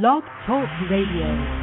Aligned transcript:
Blog 0.00 0.24
Talk 0.46 0.70
Radio. 0.88 1.61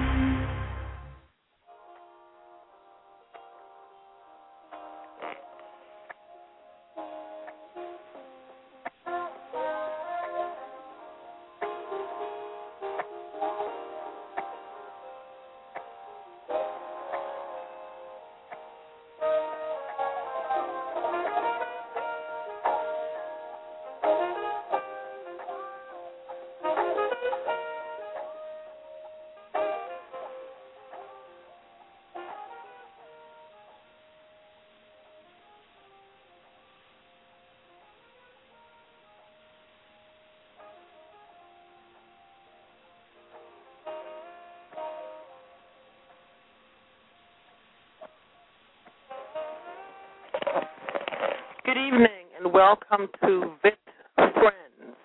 Evening 51.89 52.29
and 52.37 52.53
welcome 52.53 53.07
to 53.19 53.51
VIT 53.63 53.79
Friends. 54.15 54.95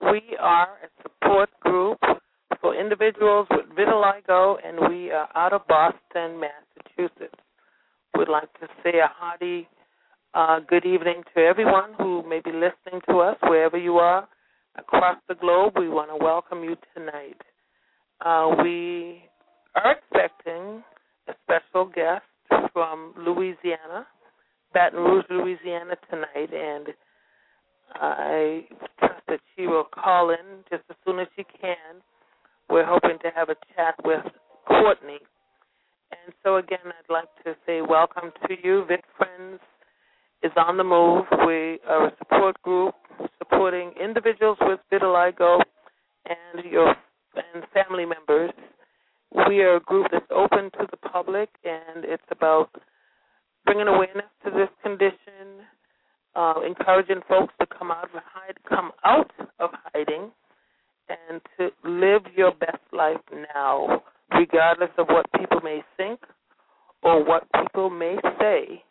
We 0.00 0.36
are 0.38 0.68
a 0.84 1.02
support 1.02 1.48
group 1.60 1.98
for 2.60 2.78
individuals 2.78 3.48
with 3.50 3.66
vitiligo 3.76 4.56
and 4.64 4.94
we 4.94 5.10
are 5.10 5.28
out 5.34 5.52
of 5.52 5.66
Boston, 5.66 6.40
Massachusetts. 6.40 7.34
We'd 8.16 8.28
like 8.28 8.52
to 8.60 8.68
say 8.84 9.00
a 9.00 9.10
hearty 9.12 9.68
uh, 10.34 10.60
good 10.68 10.84
evening 10.84 11.24
to 11.34 11.42
everyone 11.42 11.94
who 11.98 12.22
may 12.28 12.40
be 12.44 12.52
listening 12.52 13.00
to 13.08 13.18
us 13.18 13.36
wherever 13.42 13.76
you 13.76 13.96
are 13.96 14.28
across 14.76 15.16
the 15.28 15.34
globe. 15.34 15.72
We 15.76 15.88
want 15.88 16.10
to 16.10 16.24
welcome 16.24 16.62
you 16.62 16.76
tonight. 16.94 17.40
Uh, 18.24 18.54
we 18.62 19.24
are 19.74 19.96
expecting 19.96 20.84
a 21.26 21.32
special 21.42 21.86
guest 21.86 22.22
from 22.72 23.14
Louisiana 23.18 24.06
Baton 24.72 25.00
Rouge, 25.00 25.24
Louisiana 25.30 25.96
tonight, 26.08 26.52
and 26.52 26.88
I 27.94 28.66
trust 28.98 29.22
that 29.28 29.40
she 29.56 29.66
will 29.66 29.84
call 29.84 30.30
in 30.30 30.64
just 30.70 30.84
as 30.90 30.96
soon 31.04 31.18
as 31.18 31.26
she 31.36 31.44
can. 31.44 32.00
We're 32.68 32.86
hoping 32.86 33.18
to 33.22 33.30
have 33.34 33.48
a 33.48 33.56
chat 33.74 33.94
with 34.04 34.24
Courtney. 34.66 35.18
And 36.12 36.34
so, 36.42 36.56
again, 36.56 36.78
I'd 36.84 37.12
like 37.12 37.28
to 37.44 37.54
say 37.66 37.80
welcome 37.80 38.32
to 38.46 38.54
you. 38.62 38.84
Vit 38.86 39.04
Friends 39.16 39.60
is 40.42 40.52
on 40.56 40.76
the 40.76 40.84
move. 40.84 41.24
We 41.46 41.78
are 41.88 42.06
a 42.06 42.12
support 42.18 42.60
group 42.62 42.94
supporting 43.38 43.92
individuals 44.02 44.58
with 44.60 44.80
vitiligo 44.92 45.60
and 46.26 46.64
your 46.64 46.94
and 47.36 47.64
family 47.72 48.04
members. 48.04 48.50
We 49.48 49.60
are 49.60 49.76
a 49.76 49.80
group 49.80 50.08
that's 50.10 50.26
open 50.30 50.70
to 50.72 50.86
the 50.90 50.96
public, 50.96 51.48
and 51.64 52.04
it's 52.04 52.22
about 52.30 52.70
bringing 53.70 53.86
awareness 53.86 54.26
to 54.44 54.50
this 54.50 54.68
condition, 54.82 55.62
uh, 56.34 56.54
encouraging 56.66 57.20
folks 57.28 57.54
to 57.60 57.66
come 57.66 57.92
out 57.92 58.02
of 58.12 58.20
hide, 58.26 58.56
come 58.68 58.90
out 59.04 59.30
of 59.60 59.70
hiding, 59.94 60.32
and 61.08 61.40
to 61.56 61.68
live 61.88 62.22
your 62.36 62.50
best 62.50 62.82
life 62.92 63.20
now, 63.54 64.02
regardless 64.32 64.90
of 64.98 65.06
what 65.06 65.24
people 65.38 65.60
may 65.62 65.84
think 65.96 66.18
or 67.04 67.24
what 67.24 67.46
people 67.62 67.90
may 67.90 68.16
say. 68.40 68.82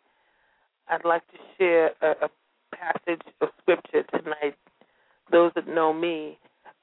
I'd 0.88 1.04
like 1.04 1.26
to 1.28 1.38
share 1.58 1.90
a, 2.00 2.24
a 2.24 2.28
passage 2.74 3.20
of 3.42 3.50
scripture 3.60 4.04
tonight. 4.18 4.56
Those 5.30 5.52
that 5.56 5.68
know 5.68 5.92
me 5.92 6.38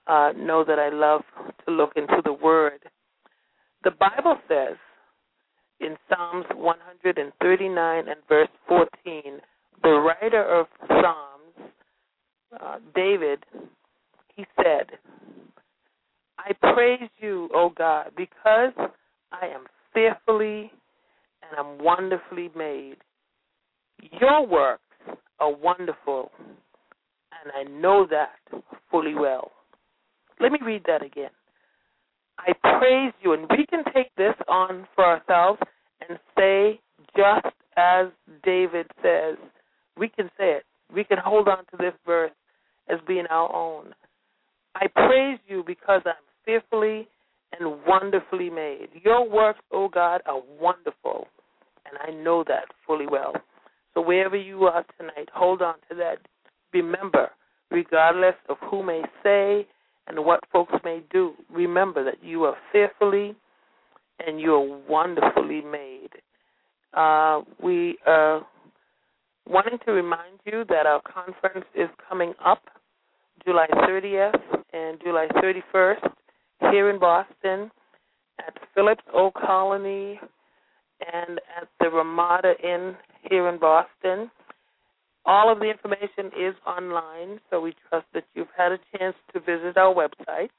uh, 0.06 0.34
know 0.38 0.64
that 0.64 0.78
I 0.78 0.90
love 0.90 1.22
to 1.66 1.74
look 1.74 1.94
into 1.96 2.22
the 2.24 2.34
Word. 2.34 2.80
The 3.84 3.90
Bible 3.90 4.38
says 4.48 4.78
in 5.80 5.96
Psalms 6.08 6.46
139 7.04 8.08
and 8.08 8.18
verse 8.28 8.50
14, 8.68 8.90
the 9.84 9.90
writer 9.90 10.44
of 10.44 10.68
Psalms, 10.88 11.72
uh, 12.60 12.78
David, 12.96 13.40
he 14.36 14.46
said, 14.56 14.98
I 16.38 16.54
praise 16.74 17.10
you, 17.20 17.50
O 17.54 17.72
God, 17.76 18.12
because 18.16 18.74
I 19.32 19.48
am 19.48 19.66
fearfully 19.94 20.72
and 21.42 21.58
I'm 21.58 21.84
wonderfully 21.84 22.50
made. 22.56 22.98
Your 24.20 24.46
works 24.46 24.82
are 25.40 25.54
wonderful, 25.54 26.32
and 26.40 27.52
I 27.56 27.70
know 27.80 28.06
that 28.10 28.62
fully 28.92 29.16
well. 29.16 29.52
Let 30.40 30.52
me 30.52 30.60
read 30.64 30.84
that 30.88 31.04
again. 31.04 31.32
I 32.40 32.54
praise 32.54 33.14
you. 33.22 33.34
And 33.34 33.48
we 33.50 33.66
can 33.66 33.84
take 33.94 34.14
this 34.16 34.36
on 34.48 34.88
for 34.96 35.04
ourselves 35.04 35.60
and 36.08 36.20
say, 36.38 36.80
just 37.18 37.54
as 37.76 38.08
David 38.44 38.88
says, 39.02 39.36
we 39.98 40.10
can 40.10 40.30
say 40.38 40.52
it. 40.52 40.64
We 40.94 41.04
can 41.04 41.18
hold 41.18 41.48
on 41.48 41.60
to 41.72 41.78
this 41.78 41.94
verse 42.06 42.32
as 42.90 43.00
being 43.08 43.26
our 43.30 43.54
own. 43.54 43.94
I 44.76 44.88
praise 44.88 45.40
you 45.48 45.64
because 45.66 46.02
I'm 46.06 46.14
fearfully 46.46 47.08
and 47.60 47.78
wonderfully 47.88 48.50
made. 48.50 48.90
Your 49.04 49.28
works, 49.30 49.60
O 49.72 49.86
oh 49.86 49.90
God, 49.90 50.22
are 50.26 50.42
wonderful, 50.62 51.28
and 51.86 51.98
I 52.02 52.24
know 52.24 52.44
that 52.48 52.66
fully 52.86 53.08
well. 53.10 53.34
So 53.94 54.02
wherever 54.02 54.36
you 54.36 54.64
are 54.66 54.86
tonight, 55.00 55.30
hold 55.34 55.62
on 55.62 55.76
to 55.90 55.96
that. 55.96 56.18
Remember, 56.74 57.32
regardless 57.72 58.36
of 58.50 58.58
who 58.70 58.84
may 58.84 59.02
say 59.24 59.68
and 60.08 60.24
what 60.24 60.42
folks 60.54 60.74
may 60.84 61.02
do, 61.12 61.34
remember 61.50 62.04
that 62.04 62.24
you 62.24 62.44
are 62.44 62.56
fearfully 62.72 63.36
and 64.26 64.40
you 64.40 64.54
are 64.54 64.80
wonderfully 64.90 65.62
made. 65.62 65.97
Uh, 66.94 67.42
we 67.62 67.98
are 68.06 68.46
wanting 69.48 69.80
to 69.86 69.92
remind 69.92 70.40
you 70.46 70.64
that 70.70 70.86
our 70.86 71.02
conference 71.02 71.66
is 71.76 71.90
coming 72.10 72.34
up 72.44 72.64
July 73.46 73.68
30th 73.68 74.40
and 74.74 75.00
July 75.04 75.28
31st 75.36 76.10
here 76.72 76.90
in 76.90 77.00
Boston 77.00 77.70
at 78.40 78.54
Phillips 78.74 79.04
Old 79.14 79.34
Colony 79.34 80.20
and 81.14 81.40
at 81.60 81.68
the 81.80 81.90
Ramada 81.90 82.54
Inn 82.64 82.96
here 83.30 83.48
in 83.48 83.60
Boston. 83.60 84.32
All 85.26 85.52
of 85.52 85.60
the 85.60 85.70
information 85.70 86.32
is 86.40 86.56
online, 86.66 87.42
so 87.50 87.60
we 87.60 87.74
trust 87.90 88.06
that 88.14 88.24
you've 88.34 88.48
had 88.58 88.72
a 88.72 88.80
chance 88.98 89.18
to 89.34 89.42
visit 89.42 89.76
our 89.78 89.94
website, 89.94 90.50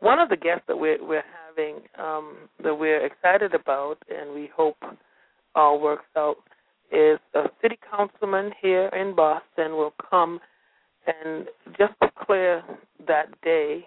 One 0.00 0.18
of 0.18 0.28
the 0.28 0.36
guests 0.36 0.64
that 0.68 0.78
we're, 0.78 1.04
we're 1.04 1.24
having 1.48 1.76
um, 1.98 2.36
that 2.62 2.74
we're 2.74 3.04
excited 3.04 3.54
about, 3.54 3.96
and 4.08 4.34
we 4.34 4.50
hope 4.54 4.76
all 5.54 5.80
works 5.80 6.04
out, 6.16 6.36
is 6.92 7.18
a 7.34 7.44
city 7.62 7.78
councilman 7.90 8.52
here 8.60 8.88
in 8.88 9.14
Boston 9.14 9.72
will 9.72 9.94
come 10.10 10.40
and 11.06 11.46
just 11.78 11.94
declare 12.00 12.62
that 13.06 13.26
day, 13.42 13.86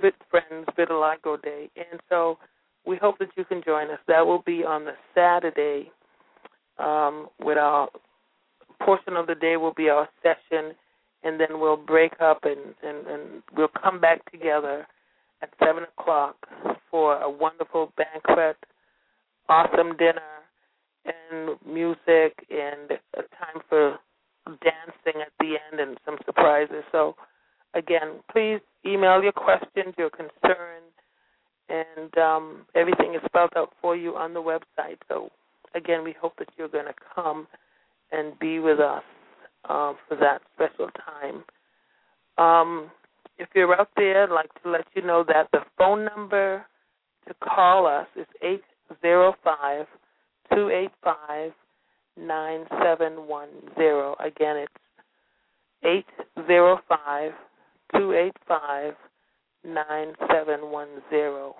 Vit 0.00 0.14
Friends 0.30 0.66
Vitiligo 0.76 1.40
Day. 1.42 1.70
And 1.76 2.00
so 2.08 2.38
we 2.86 2.96
hope 2.96 3.18
that 3.18 3.28
you 3.36 3.44
can 3.44 3.62
join 3.64 3.90
us. 3.90 3.98
That 4.08 4.26
will 4.26 4.42
be 4.44 4.64
on 4.64 4.84
the 4.84 4.94
Saturday. 5.14 5.90
Um, 6.78 7.28
with 7.38 7.56
our 7.56 7.88
portion 8.84 9.16
of 9.16 9.28
the 9.28 9.36
day 9.36 9.56
will 9.56 9.74
be 9.74 9.88
our 9.88 10.08
session, 10.22 10.74
and 11.22 11.38
then 11.38 11.60
we'll 11.60 11.76
break 11.76 12.12
up 12.20 12.40
and, 12.42 12.74
and, 12.82 13.06
and 13.06 13.42
we'll 13.56 13.68
come 13.80 14.00
back 14.00 14.28
together 14.30 14.86
at 15.42 15.50
seven 15.62 15.84
o'clock 15.84 16.36
for 16.90 17.20
a 17.20 17.30
wonderful 17.30 17.92
banquet, 17.96 18.56
awesome 19.48 19.96
dinner, 19.96 20.20
and 21.04 21.56
music, 21.66 22.46
and 22.50 22.90
a 23.14 23.22
time 23.36 23.62
for 23.68 23.98
dancing 24.46 25.20
at 25.20 25.32
the 25.40 25.54
end 25.70 25.80
and 25.80 25.98
some 26.04 26.16
surprises. 26.24 26.84
So, 26.92 27.16
again, 27.74 28.20
please 28.30 28.60
email 28.86 29.22
your 29.22 29.32
questions, 29.32 29.94
your 29.98 30.10
concerns, 30.10 30.92
and 31.68 32.16
um, 32.18 32.66
everything 32.74 33.14
is 33.14 33.20
spelled 33.26 33.52
out 33.56 33.72
for 33.80 33.96
you 33.96 34.16
on 34.16 34.34
the 34.34 34.40
website. 34.40 34.98
So, 35.08 35.30
again, 35.74 36.04
we 36.04 36.14
hope 36.20 36.34
that 36.38 36.48
you're 36.56 36.68
going 36.68 36.86
to 36.86 36.94
come 37.14 37.46
and 38.12 38.38
be 38.38 38.58
with 38.58 38.80
us 38.80 39.02
uh, 39.68 39.94
for 40.08 40.16
that 40.16 40.42
special 40.54 40.90
time. 41.06 41.44
Um, 42.36 42.90
if 43.38 43.48
you're 43.54 43.74
out 43.78 43.90
there, 43.96 44.24
I'd 44.24 44.30
like 44.30 44.52
to 44.62 44.70
let 44.70 44.86
you 44.94 45.02
know 45.02 45.24
that 45.28 45.48
the 45.52 45.60
phone 45.78 46.04
number 46.04 46.64
to 47.28 47.34
call 47.42 47.86
us 47.86 48.06
is 48.16 48.26
805 48.42 49.86
285 50.50 51.52
9710. 52.16 54.14
Again, 54.24 54.56
it's 54.56 54.72
805 55.82 57.32
285 57.92 58.94
9710. 59.64 61.52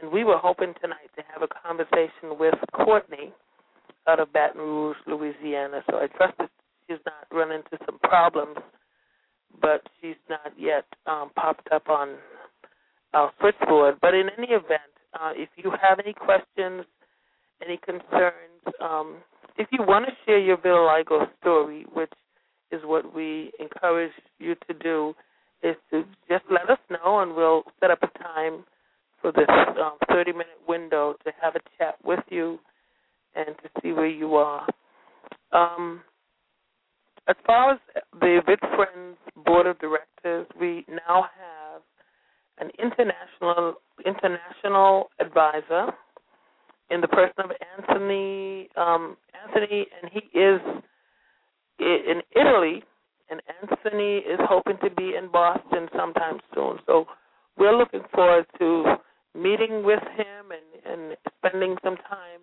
And 0.00 0.12
we 0.12 0.24
were 0.24 0.38
hoping 0.38 0.74
tonight 0.80 1.10
to 1.16 1.22
have 1.32 1.42
a 1.42 1.48
conversation 1.48 2.38
with 2.38 2.54
Courtney 2.72 3.32
out 4.06 4.20
of 4.20 4.32
Baton 4.32 4.60
Rouge, 4.60 4.96
Louisiana. 5.06 5.82
So 5.90 5.96
I 5.98 6.06
trust 6.06 6.38
that 6.38 6.50
she's 6.86 6.98
not 7.06 7.26
run 7.32 7.52
into 7.52 7.78
some 7.86 7.98
problems, 8.00 8.58
but 9.60 9.82
she's 10.00 10.16
not 10.28 10.52
yet 10.58 10.84
um, 11.06 11.30
popped 11.36 11.68
up 11.72 11.88
on 11.88 12.16
our 13.14 13.32
switchboard. 13.40 13.96
But 14.00 14.14
in 14.14 14.28
any 14.36 14.48
event, 14.48 14.92
uh, 15.14 15.32
if 15.34 15.48
you 15.56 15.72
have 15.82 15.98
any 15.98 16.12
questions, 16.12 16.84
any 17.64 17.78
concerns, 17.78 18.34
um, 18.80 19.16
if 19.56 19.68
you 19.72 19.80
want 19.82 20.06
to 20.06 20.12
share 20.24 20.38
your 20.38 20.56
vitiligo 20.56 21.28
story, 21.40 21.84
which 21.92 22.12
is 22.70 22.80
what 22.84 23.14
we 23.14 23.50
encourage 23.58 24.12
you 24.38 24.54
to 24.68 24.74
do, 24.74 25.14
is 25.62 25.74
to 25.90 26.04
just 26.28 26.44
let 26.50 26.70
us 26.70 26.78
know 26.90 27.20
and 27.20 27.34
we'll 27.34 27.64
set 27.80 27.90
up 27.90 27.98
a 28.02 28.18
time 28.22 28.64
for 29.20 29.32
this 29.32 29.48
um, 29.82 29.96
30 30.08 30.32
minute 30.32 30.46
window 30.68 31.14
to 31.24 31.32
have 31.42 31.56
a 31.56 31.60
chat 31.76 31.96
with 32.04 32.20
you 32.30 32.58
and 33.34 33.56
to 33.62 33.80
see 33.82 33.92
where 33.92 34.06
you 34.06 34.36
are. 34.36 34.66
Um, 35.52 36.02
as 37.28 37.36
far 37.46 37.72
as 37.72 37.78
the 38.20 38.40
Vit 38.46 38.60
Friends 38.60 39.18
Board 39.44 39.66
of 39.66 39.78
Directors, 39.78 40.46
we 40.58 40.84
now 40.88 41.26
have 41.38 41.82
an 42.58 42.70
international 42.82 43.74
international 44.04 45.10
advisor 45.20 45.92
in 46.90 47.00
the 47.00 47.08
person 47.08 47.44
of 47.44 47.50
Anthony 47.78 48.68
um, 48.76 49.16
Anthony, 49.46 49.86
and 50.02 50.10
he 50.10 50.38
is 50.38 50.60
in 51.78 52.22
Italy, 52.34 52.82
and 53.30 53.40
Anthony 53.62 54.18
is 54.18 54.40
hoping 54.42 54.78
to 54.82 54.90
be 54.90 55.14
in 55.14 55.30
Boston 55.30 55.88
sometime 55.96 56.40
soon. 56.54 56.78
So 56.86 57.04
we're 57.58 57.76
looking 57.76 58.02
forward 58.12 58.46
to 58.58 58.96
meeting 59.34 59.84
with 59.84 60.02
him 60.16 60.50
and, 60.50 61.00
and 61.00 61.16
spending 61.36 61.76
some 61.84 61.96
time 61.96 62.40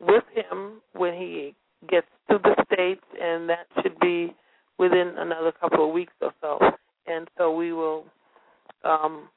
with 0.00 0.24
him 0.34 0.80
when 0.94 1.14
he 1.14 1.54
gets 1.88 2.06
to 2.30 2.38
the 2.42 2.54
States, 2.72 3.04
and 3.20 3.48
that 3.48 3.66
should 3.82 3.98
be 4.00 4.34
within 4.78 5.14
another 5.18 5.52
couple 5.52 5.86
of 5.86 5.94
weeks 5.94 6.12
or 6.20 6.32
so. 6.40 6.58
And 7.06 7.28
so 7.36 7.54
we 7.54 7.72
will 7.72 8.04
um, 8.84 9.28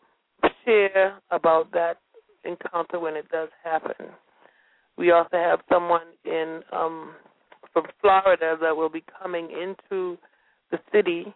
share 0.65 1.17
about 1.31 1.71
that 1.71 1.97
encounter 2.45 2.99
when 2.99 3.15
it 3.15 3.29
does 3.29 3.49
happen. 3.63 4.07
We 4.97 5.11
also 5.11 5.37
have 5.37 5.59
someone 5.71 6.01
in 6.25 6.61
um, 6.71 7.13
from 7.71 7.85
Florida 8.01 8.55
that 8.61 8.75
will 8.75 8.89
be 8.89 9.03
coming 9.21 9.49
into 9.49 10.17
the 10.71 10.79
city 10.91 11.33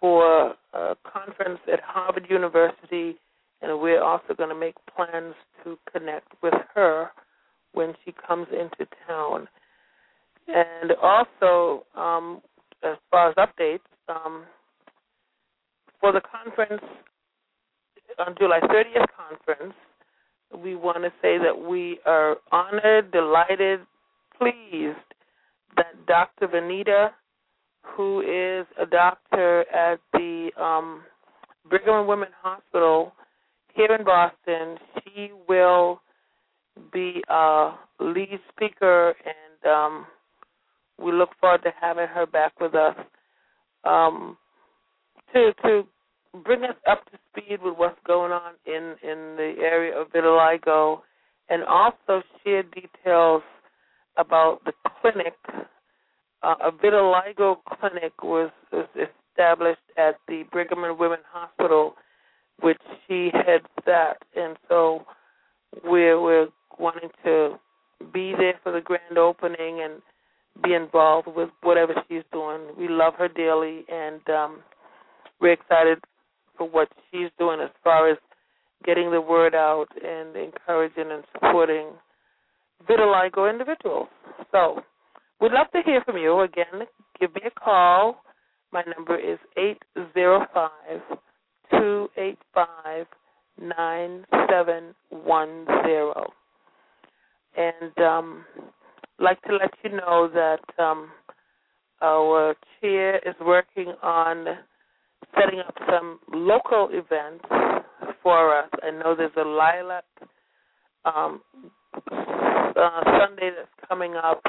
for 0.00 0.54
a 0.74 0.96
conference 1.10 1.60
at 1.72 1.80
Harvard 1.82 2.26
University, 2.28 3.16
and 3.62 3.80
we're 3.80 4.02
also 4.02 4.34
going 4.36 4.50
to 4.50 4.54
make 4.54 4.74
plans 4.94 5.34
to 5.62 5.78
connect 5.90 6.28
with 6.42 6.54
her 6.74 7.08
when 7.72 7.94
she 8.04 8.12
comes 8.26 8.46
into 8.52 8.86
town. 9.06 9.48
And 10.48 10.92
also, 11.02 11.84
um, 11.96 12.42
as 12.82 12.96
far 13.10 13.30
as 13.30 13.34
updates, 13.36 13.80
um, 14.08 14.44
for 16.00 16.12
the 16.12 16.20
conference 16.20 16.82
on 18.18 18.34
July 18.38 18.60
30th 18.60 19.06
conference, 19.16 19.74
we 20.62 20.76
want 20.76 21.02
to 21.02 21.10
say 21.22 21.38
that 21.38 21.58
we 21.58 21.98
are 22.06 22.36
honored, 22.52 23.10
delighted, 23.10 23.80
pleased 24.38 24.98
that 25.76 26.06
Dr. 26.06 26.48
Vanita, 26.48 27.10
who 27.82 28.20
is 28.20 28.66
a 28.80 28.86
doctor 28.86 29.64
at 29.74 29.98
the 30.12 30.50
um, 30.60 31.02
Brigham 31.68 32.00
and 32.00 32.08
Women's 32.08 32.32
Hospital 32.42 33.12
here 33.74 33.94
in 33.98 34.04
Boston, 34.04 34.78
she 35.02 35.30
will 35.48 36.00
be 36.92 37.22
a 37.28 37.72
lead 38.00 38.38
speaker, 38.54 39.14
and 39.24 39.72
um, 39.72 40.06
we 40.98 41.12
look 41.12 41.30
forward 41.40 41.62
to 41.64 41.72
having 41.80 42.06
her 42.06 42.26
back 42.26 42.58
with 42.60 42.74
us 42.74 42.96
um, 43.84 44.36
to 45.32 45.52
to 45.62 45.84
bring 46.44 46.64
us 46.64 46.76
up 46.90 47.04
to 47.10 47.18
speed 47.30 47.58
with 47.62 47.76
what's 47.76 47.98
going 48.06 48.32
on 48.32 48.52
in 48.66 48.94
in 49.02 49.36
the 49.36 49.54
area 49.60 49.96
of 49.98 50.08
vitiligo, 50.08 51.00
and 51.48 51.62
also 51.64 52.22
share 52.42 52.62
details 52.62 53.42
about 54.16 54.60
the 54.64 54.72
clinic. 55.00 55.34
Uh, 56.42 56.54
a 56.62 56.70
vitiligo 56.70 57.56
clinic 57.80 58.12
was, 58.22 58.50
was 58.72 58.86
established 58.94 59.80
at 59.96 60.16
the 60.28 60.44
Brigham 60.52 60.84
and 60.84 60.98
Women's 60.98 61.22
Hospital, 61.32 61.94
which 62.60 62.80
she 63.06 63.30
heads 63.32 63.66
that, 63.86 64.18
and 64.36 64.56
so 64.68 65.04
we're 65.84 66.20
we're 66.20 66.48
wanting 66.78 67.10
to 67.24 67.58
be 68.12 68.34
there 68.36 68.54
for 68.62 68.72
the 68.72 68.80
grand 68.80 69.18
opening 69.18 69.80
and 69.82 70.02
be 70.62 70.74
involved 70.74 71.28
with 71.34 71.50
whatever 71.62 71.94
she's 72.08 72.22
doing. 72.32 72.60
We 72.78 72.88
love 72.88 73.14
her 73.18 73.28
dearly, 73.28 73.84
and 73.88 74.20
um, 74.28 74.60
we're 75.40 75.52
excited 75.52 75.98
for 76.56 76.68
what 76.68 76.88
she's 77.10 77.30
doing 77.38 77.60
as 77.60 77.70
far 77.82 78.10
as 78.10 78.18
getting 78.84 79.10
the 79.10 79.20
word 79.20 79.54
out 79.54 79.86
and 80.02 80.36
encouraging 80.36 81.10
and 81.10 81.24
supporting 81.32 81.88
vitiligo 82.88 83.50
individuals. 83.50 84.08
So, 84.52 84.82
we'd 85.40 85.52
love 85.52 85.66
to 85.74 85.82
hear 85.84 86.02
from 86.04 86.18
you. 86.18 86.40
Again, 86.40 86.86
give 87.18 87.34
me 87.34 87.42
a 87.46 87.60
call. 87.60 88.22
My 88.72 88.82
number 88.96 89.18
is 89.18 89.38
eight 89.56 89.82
zero 90.12 90.46
five 90.52 91.00
two 91.70 92.08
eight 92.16 92.38
five 92.52 93.06
nine 93.60 94.24
seven 94.50 94.94
one 95.10 95.64
zero. 95.84 96.32
And 97.56 97.98
um, 97.98 98.44
like 99.18 99.40
to 99.42 99.56
let 99.56 99.70
you 99.82 99.90
know 99.90 100.28
that 100.32 100.82
um, 100.82 101.10
our 102.02 102.54
chair 102.80 103.16
is 103.18 103.34
working 103.40 103.94
on 104.02 104.46
setting 105.34 105.60
up 105.60 105.74
some 105.90 106.18
local 106.32 106.88
events 106.92 107.44
for 108.22 108.58
us. 108.58 108.68
I 108.82 108.90
know 108.90 109.14
there's 109.16 109.32
a 109.36 109.48
lilac 109.48 110.04
um, 111.04 111.40
uh, 112.10 113.00
Sunday 113.04 113.50
that's 113.56 113.88
coming 113.88 114.14
up 114.14 114.42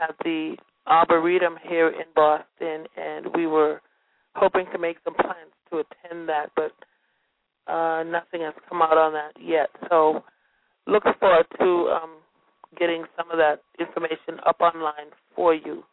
at 0.00 0.14
the 0.24 0.56
Arboretum 0.86 1.56
here 1.68 1.88
in 1.88 2.04
Boston, 2.14 2.84
and 2.96 3.26
we 3.34 3.46
were 3.46 3.80
hoping 4.34 4.66
to 4.72 4.78
make 4.78 4.98
some 5.04 5.14
plans 5.14 5.52
to 5.70 5.78
attend 5.78 6.28
that, 6.28 6.50
but 6.56 6.72
uh, 7.72 8.02
nothing 8.02 8.42
has 8.42 8.54
come 8.68 8.82
out 8.82 8.98
on 8.98 9.12
that 9.12 9.32
yet. 9.40 9.70
So, 9.88 10.22
looking 10.86 11.12
forward 11.18 11.46
to 11.58 11.64
um, 11.90 12.10
getting 12.78 13.04
some 13.16 13.30
of 13.30 13.38
that 13.38 13.60
information 13.78 14.40
up 14.46 14.60
online 14.60 15.12
for 15.34 15.54
you. 15.54 15.84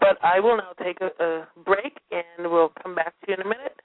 But 0.00 0.18
I 0.22 0.40
will 0.40 0.56
now 0.56 0.72
take 0.82 0.98
a, 1.00 1.10
a 1.22 1.48
break, 1.64 1.98
and 2.10 2.50
we'll 2.50 2.72
come 2.82 2.94
back 2.94 3.14
to 3.20 3.26
you 3.28 3.34
in 3.34 3.40
a 3.40 3.48
minute 3.48 3.80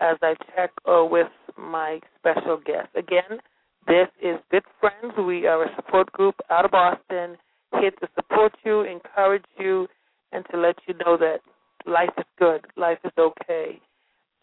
as 0.00 0.16
I 0.22 0.34
check 0.54 0.70
uh, 0.88 1.04
with 1.04 1.28
my 1.56 2.00
special 2.18 2.56
guest. 2.56 2.88
Again, 2.96 3.40
this 3.86 4.08
is 4.22 4.36
Vit 4.50 4.64
Friends. 4.80 5.14
We 5.18 5.46
are 5.46 5.64
a 5.64 5.74
support 5.76 6.10
group 6.12 6.36
out 6.50 6.64
of 6.64 6.70
Boston, 6.70 7.36
here 7.80 7.90
to 7.90 8.08
support 8.14 8.52
you, 8.64 8.82
encourage 8.82 9.44
you, 9.58 9.88
and 10.32 10.44
to 10.50 10.58
let 10.58 10.76
you 10.86 10.94
know 10.94 11.16
that 11.16 11.38
life 11.86 12.10
is 12.18 12.24
good, 12.38 12.66
life 12.76 12.98
is 13.04 13.12
okay, 13.18 13.80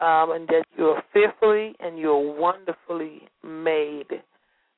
um, 0.00 0.32
and 0.32 0.46
that 0.48 0.64
you 0.76 0.86
are 0.86 1.02
fearfully 1.12 1.74
and 1.80 1.98
you 1.98 2.10
are 2.10 2.40
wonderfully 2.40 3.22
made. 3.42 4.20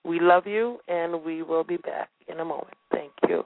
We 0.09 0.19
love 0.21 0.47
you, 0.47 0.79
and 0.89 1.23
we 1.23 1.43
will 1.43 1.65
be 1.65 1.77
back 1.77 2.09
in 2.29 2.41
a 2.41 2.45
moment. 2.45 2.75
Thank 2.91 3.13
you. 3.29 3.45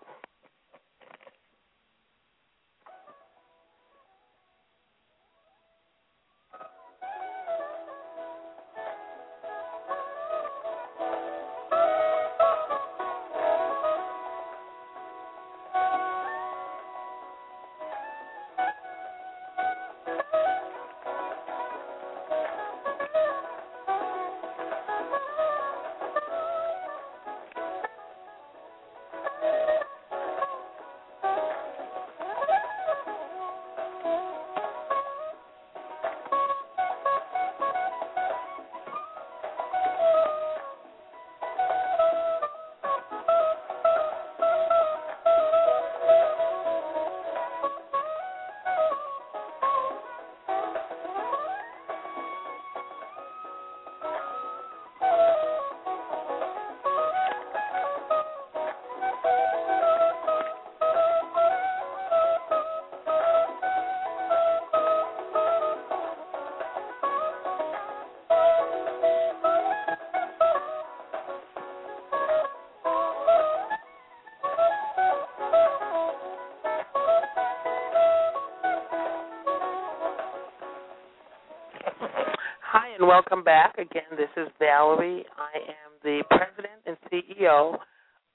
Welcome 83.12 83.44
back. 83.44 83.74
Again, 83.76 84.08
this 84.16 84.30
is 84.38 84.48
Valerie. 84.58 85.26
I 85.36 85.58
am 85.68 85.92
the 86.02 86.24
president 86.30 86.80
and 86.86 86.96
CEO 87.12 87.76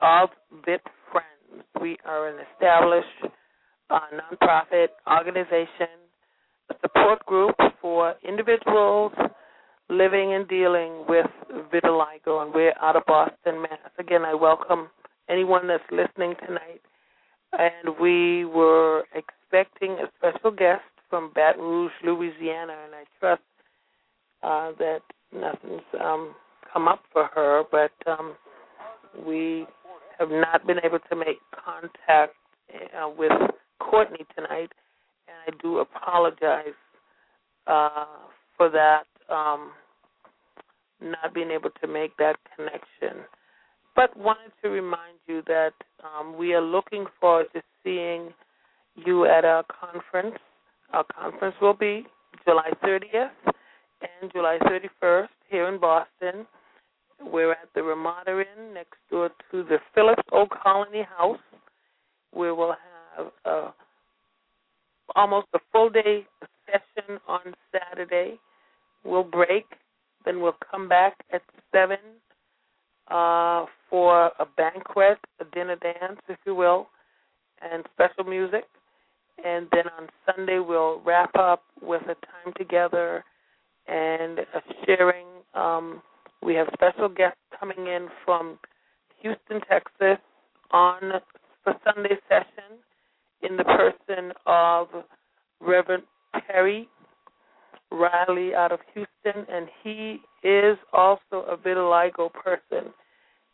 of 0.01 0.29
Vit 0.67 0.81
Friends. 1.11 1.65
We 1.81 1.97
are 2.05 2.27
an 2.27 2.35
established 2.53 3.33
uh, 3.89 3.99
nonprofit 4.13 4.89
organization, 5.09 5.97
a 6.69 6.75
support 6.79 7.25
group 7.25 7.55
for 7.81 8.13
individuals 8.23 9.13
living 9.89 10.35
and 10.35 10.47
dealing 10.47 11.05
with 11.09 11.25
vitiligo, 11.73 12.43
and 12.45 12.53
we're 12.53 12.75
out 12.79 12.95
of 12.95 13.03
Boston, 13.07 13.59
Mass. 13.63 13.89
Again, 13.97 14.21
I 14.23 14.35
welcome 14.35 14.89
anyone 15.27 15.67
that's 15.67 15.81
listening 15.89 16.35
tonight. 16.45 16.81
And 17.53 17.97
we 17.99 18.45
were 18.45 19.05
expecting 19.15 19.93
a 19.93 20.05
special 20.19 20.51
guest 20.51 20.83
from 21.09 21.31
Baton 21.33 21.63
Rouge, 21.63 21.93
Louisiana, 22.03 22.75
and 22.85 22.93
I 22.93 23.05
trust 23.19 23.41
uh, 24.43 24.71
that 24.79 25.01
nothing's 25.33 25.81
um, 26.01 26.35
come 26.71 26.87
up 26.87 27.03
for 27.11 27.29
her, 27.33 27.63
but 27.71 27.91
um, 28.09 28.35
we 29.25 29.65
have 30.19 30.29
not 30.29 30.65
been 30.65 30.77
able 30.83 30.99
to 31.09 31.15
make 31.15 31.37
contact 31.51 32.33
uh, 32.99 33.09
with 33.09 33.31
Courtney 33.79 34.25
tonight, 34.35 34.71
and 35.27 35.37
I 35.47 35.61
do 35.61 35.79
apologize 35.79 36.77
uh, 37.67 38.05
for 38.55 38.69
that, 38.69 39.03
um, 39.29 39.71
not 41.01 41.33
being 41.33 41.51
able 41.51 41.69
to 41.81 41.87
make 41.87 42.15
that 42.17 42.35
connection. 42.55 43.23
But 43.95 44.15
wanted 44.15 44.51
to 44.63 44.69
remind 44.69 45.17
you 45.27 45.41
that 45.47 45.73
um, 46.03 46.37
we 46.37 46.53
are 46.53 46.61
looking 46.61 47.05
forward 47.19 47.47
to 47.53 47.61
seeing 47.83 48.33
you 48.95 49.25
at 49.25 49.45
our 49.45 49.63
conference. 49.63 50.35
Our 50.93 51.03
conference 51.03 51.55
will 51.61 51.73
be 51.73 52.05
July 52.45 52.69
30th 52.83 53.29
and 54.01 54.31
July 54.31 54.57
31st 54.61 55.27
here 55.49 55.67
in 55.67 55.79
Boston. 55.79 56.45
We're 57.21 57.51
at 57.51 57.69
the 57.73 57.83
Ramada 57.83 58.39
Inn 58.39 58.73
next 58.73 58.97
door 59.09 59.29
to 59.51 59.63
the 59.63 59.77
Phillips 59.95 60.23
Old 60.31 60.49
Colony 60.49 61.05
House, 61.17 61.39
we'll 62.37 62.75
have 63.15 63.27
uh, 63.45 63.71
almost 65.15 65.47
a 65.53 65.59
full 65.71 65.89
day 65.89 66.25
session 66.65 67.19
on 67.27 67.53
Saturday. 67.71 68.39
We'll 69.03 69.23
break, 69.23 69.65
then 70.25 70.41
we'll 70.41 70.57
come 70.69 70.87
back 70.89 71.15
at 71.31 71.41
7 71.71 71.97
uh, 73.09 73.65
for 73.89 74.31
a 74.39 74.45
banquet, 74.57 75.17
a 75.39 75.45
dinner 75.53 75.77
dance, 75.77 76.19
if 76.27 76.37
you 76.45 76.55
will, 76.55 76.87
and 77.61 77.83
special 77.93 78.29
music. 78.29 78.65
And 79.43 79.67
then 79.71 79.83
on 79.97 80.09
Sunday, 80.25 80.59
we'll 80.59 81.01
wrap 81.05 81.31
up 81.37 81.63
with 81.81 82.01
a 82.03 82.15
time 82.15 82.53
together 82.57 83.23
and 83.87 84.39
a 84.39 84.61
sharing. 84.85 85.27
Um, 85.53 86.01
we 86.41 86.55
have 86.55 86.67
special 86.73 87.07
guests 87.07 87.39
coming 87.59 87.87
in 87.87 88.07
from 88.27 88.59
Houston, 89.21 89.61
Texas, 89.69 90.19
on 90.71 90.99
for 91.63 91.73
Sunday 91.85 92.17
session 92.27 92.77
in 93.41 93.55
the 93.55 93.63
person 93.63 94.33
of 94.45 94.87
Reverend 95.61 96.03
Perry 96.45 96.89
Riley 97.89 98.53
out 98.53 98.73
of 98.73 98.79
Houston, 98.93 99.45
and 99.49 99.67
he 99.81 100.19
is 100.43 100.77
also 100.91 101.45
a 101.47 101.55
vitiligo 101.55 102.31
person. 102.33 102.91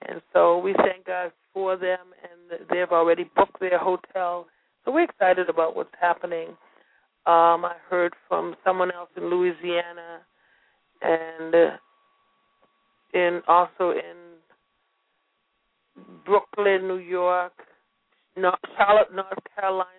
And 0.10 0.22
so 0.34 0.58
we 0.58 0.74
thank 0.74 1.06
God 1.06 1.32
for 1.54 1.78
them, 1.78 2.00
and 2.24 2.60
they've 2.70 2.92
already 2.92 3.30
booked 3.36 3.60
their 3.60 3.78
hotel. 3.78 4.48
So 4.84 4.92
we're 4.92 5.04
excited 5.04 5.50
about 5.50 5.76
what's 5.76 5.94
happening. 6.02 6.50
Um, 7.26 7.64
I 7.64 7.76
heard 7.90 8.14
from 8.28 8.56
someone 8.66 8.92
else 8.92 9.10
in 9.16 9.30
Louisiana, 9.30 10.22
and 11.02 11.56
uh, 11.56 11.78
in 13.14 13.42
also 13.48 13.92
in 13.92 14.33
Brooklyn, 16.26 16.88
New 16.88 16.98
York, 16.98 17.54
North, 18.36 18.60
Charlotte, 18.78 19.14
North 19.14 19.40
Carolina. 19.56 19.90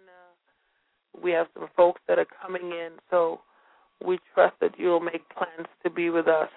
We 1.22 1.30
have 1.32 1.46
some 1.54 1.68
folks 1.76 2.00
that 2.08 2.18
are 2.18 2.26
coming 2.42 2.70
in, 2.70 2.90
so 3.10 3.40
we 4.04 4.18
trust 4.34 4.54
that 4.60 4.72
you'll 4.78 5.00
make 5.00 5.28
plans 5.30 5.68
to 5.84 5.90
be 5.90 6.10
with 6.10 6.26
us. 6.26 6.48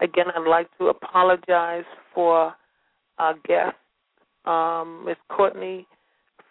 Again, 0.00 0.26
I'd 0.34 0.48
like 0.48 0.68
to 0.78 0.88
apologize 0.88 1.84
for 2.14 2.54
our 3.18 3.34
guest, 3.46 3.76
um, 4.44 5.06
Courtney 5.28 5.86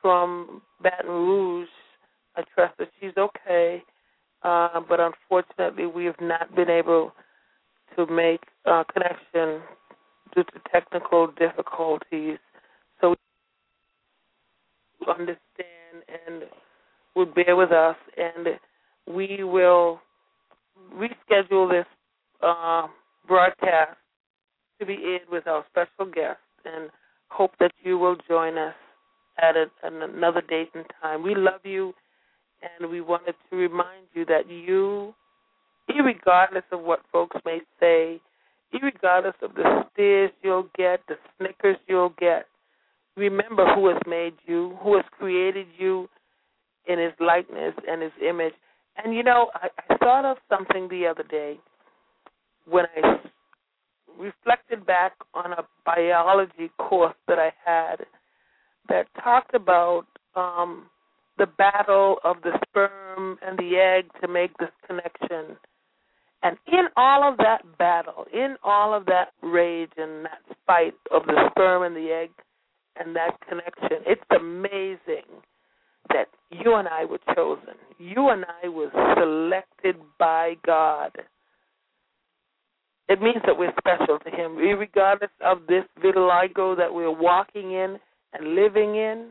from 0.01 0.61
Baton 0.81 1.09
Rouge. 1.09 1.69
I 2.35 2.43
trust 2.53 2.77
that 2.77 2.89
she's 2.99 3.17
okay, 3.17 3.81
uh, 4.43 4.79
but 4.87 4.99
unfortunately, 4.99 5.87
we 5.87 6.05
have 6.05 6.21
not 6.21 6.55
been 6.55 6.69
able 6.69 7.13
to 7.95 8.05
make 8.05 8.41
uh, 8.65 8.83
connection 8.93 9.61
due 10.37 10.43
to 10.43 10.59
technical 10.71 11.27
difficulties. 11.39 12.37
So 13.01 13.15
we 15.01 15.07
understand 15.11 15.37
and 16.07 16.43
would 17.15 17.33
bear 17.33 17.55
with 17.55 17.71
us, 17.71 17.95
and 18.17 18.59
we 19.07 19.43
will 19.43 19.99
reschedule 20.93 21.71
this 21.71 21.87
uh, 22.43 22.85
broadcast 23.27 23.97
to 24.79 24.85
be 24.85 24.97
aired 25.03 25.27
with 25.31 25.47
our 25.47 25.65
special 25.71 26.11
guest, 26.13 26.37
and 26.65 26.91
hope 27.29 27.51
that 27.59 27.71
you 27.83 27.97
will 27.97 28.15
join 28.27 28.59
us 28.59 28.75
at 29.41 29.55
a, 29.55 29.65
another 29.83 30.41
date 30.47 30.69
and 30.75 30.85
time. 31.01 31.23
We 31.23 31.33
love 31.33 31.61
you, 31.63 31.93
and 32.61 32.91
we 32.91 33.01
wanted 33.01 33.33
to 33.49 33.55
remind 33.55 34.05
you 34.13 34.23
that 34.25 34.47
you, 34.47 35.15
regardless 35.89 36.63
of 36.71 36.81
what 36.81 36.99
folks 37.11 37.37
may 37.43 37.61
say, 37.79 38.21
regardless 38.81 39.35
of 39.41 39.55
the 39.55 39.83
stares 39.93 40.31
you'll 40.43 40.69
get, 40.77 41.01
the 41.07 41.15
snickers 41.37 41.77
you'll 41.87 42.13
get, 42.19 42.45
remember 43.15 43.65
who 43.75 43.87
has 43.87 44.01
made 44.07 44.33
you, 44.45 44.77
who 44.81 44.95
has 44.95 45.05
created 45.17 45.67
you 45.77 46.09
in 46.87 46.99
his 46.99 47.13
likeness 47.19 47.73
and 47.87 48.01
his 48.01 48.11
image. 48.27 48.53
And 49.03 49.13
you 49.13 49.23
know, 49.23 49.49
I, 49.53 49.67
I 49.89 49.97
thought 49.97 50.25
of 50.25 50.37
something 50.49 50.87
the 50.89 51.07
other 51.07 51.23
day 51.23 51.59
when 52.65 52.85
I 52.95 53.19
reflected 54.19 54.85
back 54.85 55.13
on 55.33 55.53
a 55.53 55.63
biology 55.85 56.71
course 56.77 57.15
that 57.27 57.37
I 57.39 57.51
had 57.65 58.05
that 58.89 59.07
talked 59.23 59.53
about 59.53 60.05
um, 60.35 60.87
the 61.37 61.45
battle 61.45 62.17
of 62.23 62.37
the 62.43 62.51
sperm 62.67 63.37
and 63.45 63.57
the 63.57 63.77
egg 63.77 64.09
to 64.21 64.27
make 64.27 64.57
this 64.57 64.69
connection. 64.87 65.57
And 66.43 66.57
in 66.67 66.85
all 66.95 67.29
of 67.29 67.37
that 67.37 67.63
battle, 67.77 68.25
in 68.31 68.55
all 68.63 68.93
of 68.93 69.05
that 69.07 69.29
rage 69.41 69.91
and 69.97 70.25
that 70.25 70.41
fight 70.65 70.93
of 71.11 71.25
the 71.25 71.49
sperm 71.51 71.83
and 71.83 71.95
the 71.95 72.11
egg 72.11 72.29
and 72.95 73.15
that 73.15 73.37
connection, 73.47 74.03
it's 74.05 74.21
amazing 74.39 75.25
that 76.09 76.27
you 76.51 76.75
and 76.75 76.87
I 76.87 77.05
were 77.05 77.19
chosen. 77.35 77.73
You 77.97 78.29
and 78.29 78.45
I 78.63 78.69
were 78.69 78.91
selected 79.17 79.95
by 80.19 80.55
God. 80.65 81.11
It 83.09 83.21
means 83.21 83.41
that 83.45 83.57
we're 83.57 83.73
special 83.79 84.19
to 84.19 84.29
Him, 84.29 84.55
regardless 84.55 85.31
of 85.43 85.59
this 85.67 85.83
vitiligo 86.03 86.75
that 86.77 86.93
we're 86.93 87.11
walking 87.11 87.71
in 87.71 87.97
and 88.33 88.55
living 88.55 88.95
in. 88.95 89.29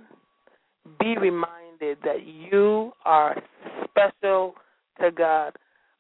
Be 0.99 1.17
reminded 1.19 1.99
that 2.05 2.25
you 2.25 2.93
are 3.05 3.37
special 3.85 4.55
to 5.01 5.11
God. 5.11 5.53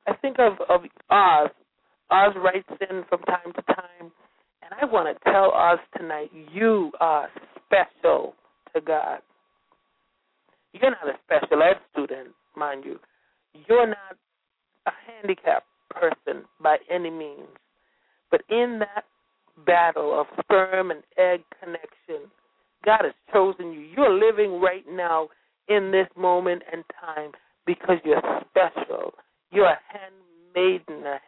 I 0.06 0.14
think 0.14 0.36
of, 0.38 0.54
of 0.68 0.82
Oz. 1.10 1.50
Oz 2.10 2.34
writes 2.36 2.68
in 2.88 3.04
from 3.08 3.20
time 3.22 3.52
to 3.54 3.62
time, 3.62 4.12
and 4.62 4.72
I 4.80 4.84
want 4.84 5.08
to 5.16 5.30
tell 5.30 5.50
Oz 5.52 5.78
tonight, 5.96 6.30
you 6.52 6.92
are 7.00 7.28
special 7.66 8.34
to 8.74 8.80
God. 8.80 9.18
You're 10.72 10.90
not 10.90 11.08
a 11.08 11.18
special 11.24 11.62
ed 11.62 11.76
student, 11.92 12.28
mind 12.56 12.84
you. 12.84 12.98
You're 13.68 13.86
not 13.86 14.16
a 14.86 14.90
handicapped 15.06 15.66
person 15.90 16.44
by 16.60 16.76
any 16.90 17.10
means. 17.10 17.48
But 18.30 18.42
in 18.50 18.80
that 18.80 19.04
battle 19.66 20.18
of 20.20 20.26
sperm 20.42 20.90
and 20.90 21.02
egg 21.16 21.40
connection, 21.60 22.30
God 22.84 23.00
has 23.02 23.14
chosen 23.32 23.72
you. 23.72 23.80
You're 23.80 24.12
living 24.12 24.60
right 24.60 24.84
now 24.88 25.28
in 25.68 25.90
this 25.90 26.08
moment 26.16 26.62
and 26.72 26.84
time 27.00 27.32
because 27.66 27.96
you're 28.04 28.22
special. 28.50 29.14
You're 29.50 29.66
a 29.66 29.78
handmaiden, 29.88 31.04
a 31.06 31.18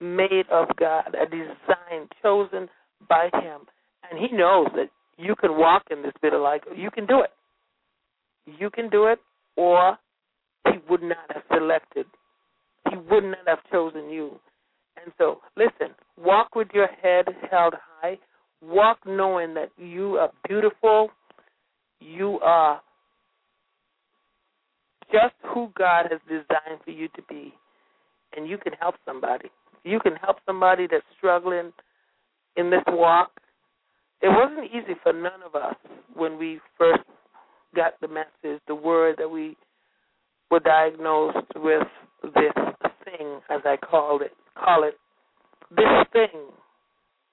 handmade 0.00 0.46
of 0.50 0.68
God, 0.78 1.14
a 1.14 1.26
design 1.26 2.08
chosen 2.22 2.68
by 3.08 3.30
Him. 3.32 3.62
And 4.10 4.18
He 4.18 4.36
knows 4.36 4.68
that 4.74 4.90
you 5.18 5.34
can 5.36 5.56
walk 5.56 5.84
in 5.90 6.02
this 6.02 6.12
vitiligo. 6.22 6.76
You 6.76 6.90
can 6.90 7.06
do 7.06 7.20
it. 7.20 7.30
You 8.58 8.70
can 8.70 8.88
do 8.88 9.06
it, 9.06 9.18
or 9.56 9.98
He 10.66 10.78
would 10.88 11.02
not 11.02 11.30
have 11.32 11.42
selected. 11.52 12.06
He 12.90 12.96
would 12.96 13.24
not 13.24 13.46
have 13.46 13.58
chosen 13.70 14.10
you. 14.10 14.38
And 15.02 15.12
so, 15.18 15.40
listen, 15.56 15.94
walk 16.18 16.54
with 16.54 16.68
your 16.72 16.88
head 17.02 17.26
held 17.50 17.74
high. 18.00 18.18
Walk 18.62 18.98
knowing 19.06 19.54
that 19.54 19.70
you 19.76 20.16
are 20.16 20.30
beautiful. 20.48 21.10
You 22.00 22.38
are 22.42 22.80
just 25.12 25.34
who 25.54 25.70
God 25.78 26.06
has 26.10 26.20
designed 26.28 26.80
for 26.84 26.90
you 26.90 27.08
to 27.08 27.22
be. 27.28 27.54
And 28.36 28.48
you 28.48 28.58
can 28.58 28.72
help 28.74 28.96
somebody. 29.04 29.50
you 29.84 30.00
can 30.00 30.16
help 30.16 30.38
somebody 30.44 30.86
that's 30.90 31.04
struggling 31.16 31.72
in 32.56 32.70
this 32.70 32.82
walk. 32.88 33.30
It 34.20 34.28
wasn't 34.28 34.66
easy 34.66 34.98
for 35.02 35.12
none 35.12 35.42
of 35.44 35.54
us 35.54 35.76
when 36.14 36.38
we 36.38 36.60
first 36.76 37.02
got 37.74 37.92
the 38.00 38.08
message, 38.08 38.60
the 38.66 38.74
word 38.74 39.16
that 39.18 39.28
we 39.28 39.56
were 40.50 40.60
diagnosed 40.60 41.46
with 41.54 41.86
this 42.22 42.52
thing, 43.04 43.40
as 43.50 43.60
I 43.64 43.76
called 43.76 44.22
it, 44.22 44.32
call 44.56 44.84
it, 44.84 44.94
this 45.70 45.86
thing 46.12 46.40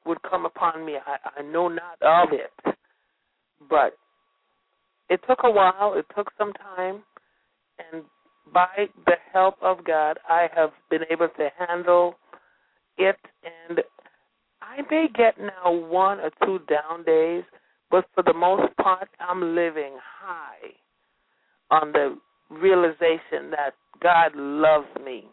would 0.05 0.21
come 0.29 0.45
upon 0.45 0.85
me. 0.85 0.97
I, 1.05 1.39
I 1.39 1.41
know 1.43 1.69
not 1.69 2.01
of 2.01 2.29
it, 2.33 2.75
but 3.69 3.97
it 5.09 5.21
took 5.27 5.39
a 5.43 5.51
while. 5.51 5.93
It 5.95 6.05
took 6.15 6.29
some 6.37 6.51
time, 6.53 7.03
and 7.79 8.03
by 8.53 8.87
the 9.05 9.15
help 9.31 9.55
of 9.61 9.83
God, 9.85 10.19
I 10.29 10.47
have 10.55 10.71
been 10.89 11.01
able 11.09 11.29
to 11.37 11.49
handle 11.57 12.15
it. 12.97 13.15
And 13.69 13.79
I 14.61 14.81
may 14.89 15.07
get 15.15 15.35
now 15.39 15.71
one 15.71 16.19
or 16.19 16.31
two 16.45 16.59
down 16.69 17.03
days, 17.03 17.43
but 17.89 18.05
for 18.13 18.23
the 18.23 18.33
most 18.33 18.75
part, 18.77 19.09
I'm 19.19 19.55
living 19.55 19.97
high 20.21 20.73
on 21.71 21.91
the 21.91 22.17
realization 22.49 23.51
that 23.51 23.71
God 24.01 24.35
loves 24.35 24.87
me. 25.03 25.25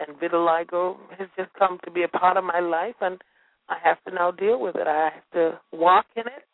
And 0.00 0.16
vitiligo 0.18 0.96
has 1.18 1.28
just 1.36 1.50
come 1.58 1.78
to 1.84 1.90
be 1.90 2.02
a 2.02 2.08
part 2.08 2.36
of 2.36 2.44
my 2.44 2.58
life, 2.58 2.96
and 3.00 3.22
I 3.68 3.76
have 3.82 4.02
to 4.08 4.14
now 4.14 4.30
deal 4.32 4.60
with 4.60 4.76
it. 4.76 4.86
I 4.86 5.10
have 5.14 5.30
to 5.34 5.60
walk 5.72 6.06
in 6.16 6.26
it 6.26 6.44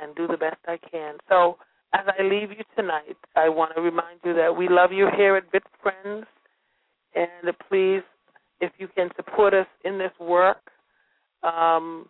and 0.00 0.14
do 0.14 0.26
the 0.26 0.36
best 0.36 0.58
I 0.66 0.78
can. 0.90 1.16
So, 1.28 1.56
as 1.94 2.06
I 2.18 2.22
leave 2.22 2.50
you 2.50 2.64
tonight, 2.76 3.16
I 3.36 3.48
want 3.48 3.74
to 3.76 3.80
remind 3.80 4.18
you 4.24 4.34
that 4.34 4.56
we 4.56 4.68
love 4.68 4.90
you 4.92 5.08
here 5.16 5.36
at 5.36 5.50
Vit 5.52 5.62
Friends, 5.80 6.26
and 7.14 7.56
please, 7.68 8.02
if 8.60 8.72
you 8.78 8.88
can 8.88 9.10
support 9.14 9.54
us 9.54 9.66
in 9.84 9.98
this 9.98 10.10
work, 10.18 10.58
um, 11.44 12.06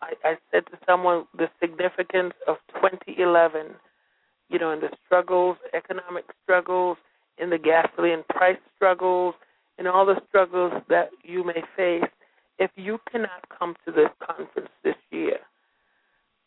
I, 0.00 0.14
I 0.24 0.34
said 0.50 0.66
to 0.66 0.78
someone 0.86 1.26
the 1.38 1.48
significance 1.60 2.34
of 2.48 2.56
2011, 2.74 3.66
you 4.48 4.58
know, 4.58 4.72
in 4.72 4.80
the 4.80 4.90
struggles, 5.06 5.56
economic 5.72 6.24
struggles, 6.42 6.96
in 7.38 7.48
the 7.48 7.58
gasoline 7.58 8.24
price 8.28 8.58
struggles, 8.74 9.34
in 9.78 9.86
all 9.86 10.04
the 10.04 10.20
struggles 10.28 10.72
that 10.88 11.10
you 11.22 11.44
may 11.44 11.62
face. 11.76 12.10
If 12.58 12.72
you 12.74 12.98
cannot 13.10 13.48
come 13.56 13.76
to 13.86 13.92
this 13.92 14.10
conference 14.26 14.68
this 14.82 14.96
year, 15.10 15.38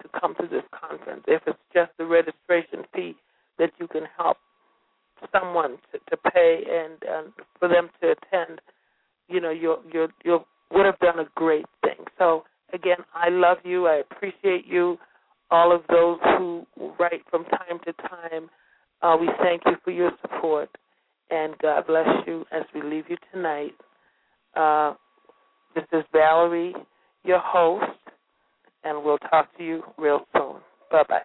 to 0.06 0.20
come 0.20 0.36
to 0.36 0.48
this 0.48 0.64
conference. 0.72 1.24
If 1.28 1.42
it's 1.48 1.60
just 1.74 1.92
the 1.98 2.06
registration 2.06 2.86
fee 2.94 3.16
that 3.60 3.72
you 3.80 3.88
can 3.88 4.04
help 4.18 4.38
someone 5.32 5.78
to, 5.92 6.00
to 6.10 6.18
pay 6.32 6.64
and, 6.70 6.94
and 7.08 7.34
for 7.60 7.68
them 7.68 7.90
to 8.02 8.12
attend, 8.12 8.62
you 9.28 9.42
know, 9.42 9.52
you 9.52 9.78
you 9.92 10.08
you 10.24 10.40
would 10.72 10.86
have 10.86 11.00
done 11.00 11.20
a 11.20 11.26
great 11.36 11.66
thing. 11.84 12.06
So 12.18 12.44
Again, 12.74 12.98
I 13.14 13.30
love 13.30 13.58
you. 13.64 13.88
I 13.88 13.96
appreciate 13.96 14.66
you. 14.68 14.98
All 15.52 15.74
of 15.74 15.82
those 15.90 16.20
who 16.38 16.66
write 17.00 17.22
from 17.30 17.46
time 17.46 17.80
to 17.86 17.94
time, 17.94 18.50
uh, 19.02 19.16
we 19.20 19.30
thank 19.42 19.62
you 19.66 19.76
for 19.84 19.92
your 19.92 20.12
support. 20.22 20.70
And 21.30 21.58
God 21.60 21.88
bless 21.88 22.08
you 22.28 22.46
as 22.52 22.64
we 22.74 22.82
leave 22.82 23.06
you 23.10 23.18
tonight. 23.34 23.76
Uh, 24.56 24.96
this 25.76 25.86
is 25.94 26.04
Valerie, 26.12 26.74
your 27.24 27.40
host, 27.40 27.86
and 28.86 29.04
we'll 29.04 29.18
talk 29.20 29.56
to 29.58 29.66
you 29.66 29.84
real 29.98 30.22
soon. 30.36 30.58
Bye 30.92 31.04
bye. 31.10 31.22